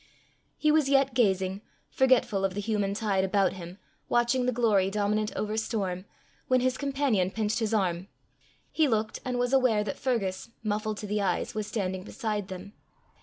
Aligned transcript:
He 0.57 0.71
was 0.71 0.89
yet 0.89 1.13
gazing, 1.13 1.61
forgetful 1.91 2.43
of 2.43 2.55
the 2.55 2.59
human 2.59 2.95
tide 2.95 3.23
about 3.23 3.53
him, 3.53 3.77
watching 4.09 4.47
the 4.47 4.51
glory 4.51 4.89
dominant 4.89 5.31
over 5.35 5.55
storm, 5.57 6.05
when 6.47 6.59
his 6.61 6.75
companion 6.75 7.29
pinched 7.29 7.59
his 7.59 7.71
arm: 7.71 8.07
he 8.71 8.87
looked, 8.87 9.19
and 9.23 9.37
was 9.37 9.53
aware 9.53 9.83
that 9.83 9.99
Fergus, 9.99 10.49
muffled 10.63 10.97
to 10.97 11.05
the 11.05 11.21
eyes, 11.21 11.53
was 11.53 11.67
standing 11.67 12.01
beside 12.03 12.47
them. 12.47 12.73